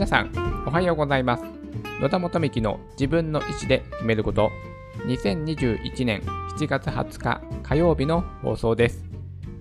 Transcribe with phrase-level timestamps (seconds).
[0.00, 1.44] 皆さん、おはようございます。
[2.00, 4.50] 野田元美の自分の意思で決めること、
[5.04, 6.22] 2021年
[6.56, 9.04] 7月20日火曜日の放送です。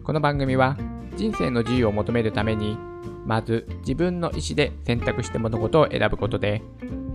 [0.02, 0.78] この番組は、
[1.18, 2.78] 人生の自由を求めるために、
[3.26, 6.62] まず自分の意思で選択して物事を選ぶことで、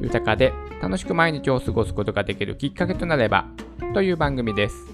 [0.03, 0.53] 豊かで
[0.83, 3.47] 楽しく毎日を過ごすことができるきっかけとなれば、
[3.95, 4.94] という番組です。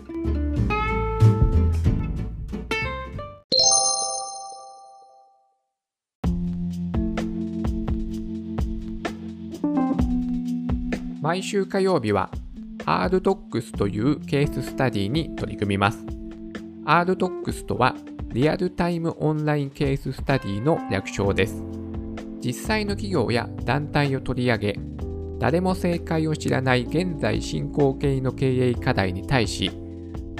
[11.20, 12.30] 毎週火曜日は
[12.86, 16.04] RDocs というケーススタディに取り組みます。
[16.84, 17.94] RDocs とは
[18.32, 21.62] リアルタイムオンラインケーススタディの略称です。
[22.40, 24.78] 実際の企業や団体を取り上げ、
[25.38, 29.70] 誰も正解を知らない現在進行形の経営課題に対し、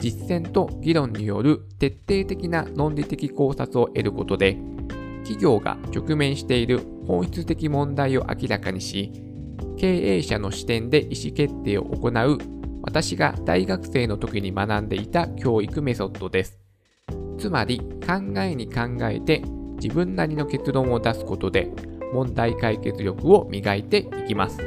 [0.00, 4.56] 実践と議論による徹底的な論理的考察を得ることで、
[5.20, 9.12] 企業が直面している本質的問題を明らかにし、
[9.76, 12.38] 経営者の視点で意思決定を行う
[12.82, 16.58] 私が大学生の時に学んでいた教育メソッドです。
[17.38, 19.42] つまり考えに考えて
[19.82, 21.70] 自分なりの結論を出すことで
[22.12, 24.58] 問題解決力を磨いていきます。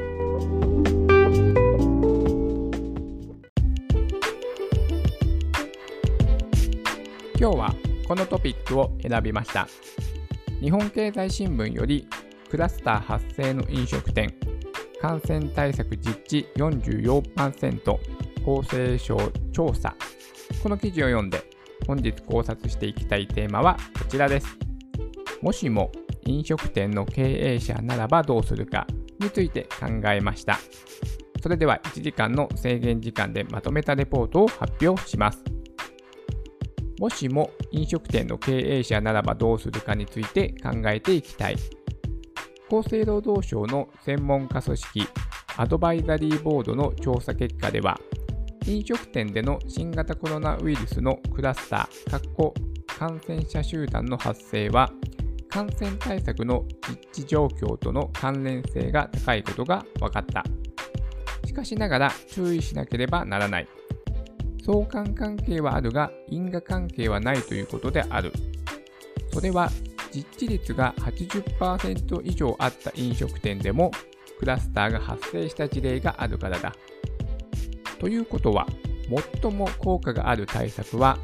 [7.39, 7.75] 今日は
[8.07, 9.67] このトピックを選びました。
[10.63, 12.07] 日本経済新聞より
[12.49, 14.33] クラスター発生の飲食店
[15.01, 19.17] 感染対策実地44%厚生省
[19.51, 19.93] 調査。
[20.63, 21.43] この記事を読んで
[21.85, 24.47] 本日考察していきたいテーマはこちらです。
[25.41, 25.91] もしも
[26.23, 28.87] 飲食店の経営者ならばどうするか
[29.19, 30.59] について考えました。
[31.41, 35.43] それでは1時間の制限時間でまとめたレポートを発表します。
[36.99, 41.55] もしも飲食店の経営者ならばどうするかについて考えていきたい
[42.67, 45.07] 厚生労働省の専門家組織
[45.57, 47.99] アドバイザリーボードの調査結果では、
[48.65, 52.51] 飲食店での新型コロナウイルスのクラスター、
[52.87, 54.91] 感染者集団の発生は、
[55.49, 60.43] 感染対策の実地状況との関連性が高いことが分かった。
[61.45, 63.67] しかしながら注意しなければならない。
[64.65, 68.31] 相関関係はあるが因果関係はないということである。
[69.31, 69.69] それは
[70.11, 73.91] 実地率が80%以上あった飲食店でも
[74.43, 76.73] クラスターが発生した事例があるからだ。
[77.99, 78.67] ということは、
[79.41, 81.17] 最も効果がある対策は、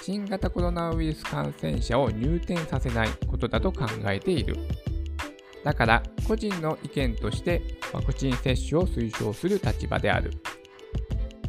[0.00, 4.56] 新型コロナウイルス感染者を入店させないことだと考えている。
[5.62, 7.60] だから、個人の意見として
[7.92, 10.30] ワクチン接種を推奨する立場である。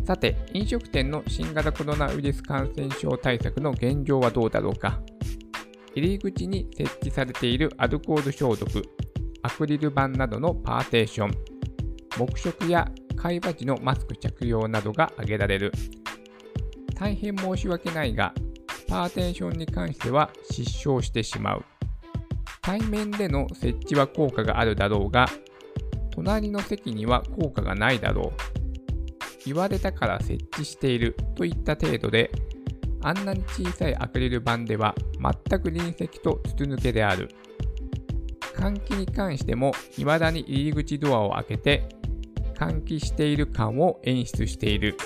[0.07, 5.01] さて、飲食店の新型コロナウイルス感染症対策の現状はどうだろうか。
[5.93, 8.81] 入り口に設置されているアルコール消毒、
[9.43, 11.31] アクリル板などのパーテーション、
[12.17, 15.73] 黙食や会話時のマスク着用などが挙げられる。
[16.95, 18.33] 大変申し訳ないが、
[18.87, 21.65] パーテーションに関しては失笑してしまう。
[22.61, 25.27] 対面での設置は効果があるだろうが、
[26.11, 28.56] 隣の席には効果がないだろう。
[29.47, 32.31] 言われたから設置しているといった程度で
[33.01, 34.93] あんなに小さいアクリル板では
[35.49, 37.29] 全く臨席と筒抜けである。
[38.55, 41.89] 換気に関しても未だに入り口ドアを開けて
[42.57, 44.97] 換気している感を演出している。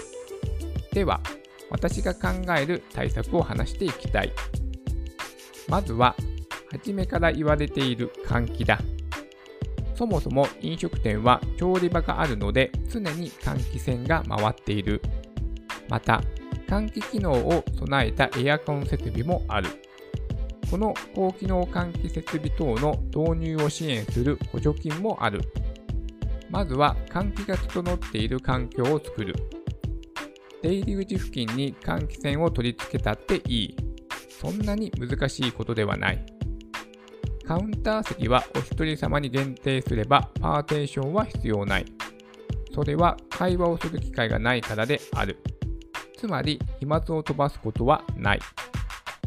[0.94, 1.22] では、
[1.70, 4.32] 私が考える対策を話していきたい。
[5.68, 6.16] まずは、
[6.72, 8.80] 初めから言われている換気だ。
[10.02, 15.00] そもそも飲食店は調理場があるので常に換気扇が回っている。
[15.90, 16.24] また、
[16.68, 19.70] 換気機能を備えたエアコン設備もある。
[20.72, 25.42] この高機能換気設備等の導入を支援する補助金もある。
[26.50, 29.36] まずは換気が整っている環境を作る。
[30.64, 33.76] 出入り口付近に換気扇を取り付けたっていい。
[34.32, 36.26] そんなに難しいことではない。
[37.52, 41.86] カウンター席はお一人様に限定すればパーテーションは必要ない。
[42.74, 45.38] それは会話をする機会がないからである。
[46.18, 48.40] つまり飛沫を飛ばすことはない。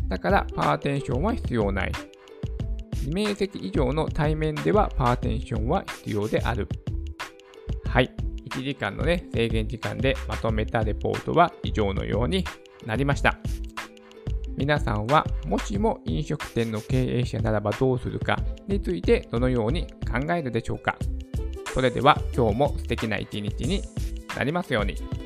[0.08, 1.92] だからパーテンションは必要ない。
[3.06, 6.66] 2名席以上の対面ではパーテンションは必要である。
[7.86, 8.10] はい。
[8.48, 12.42] 1時間のね、制限時間でまとめたレポートは以上のように
[12.86, 13.36] なりました。
[14.56, 20.96] 皆さんはもしも飲食店の経営者ならばどうするかについてどのように考えるでしょうか
[21.74, 23.82] それでは今日も素敵な一日に
[24.36, 25.23] なりますように。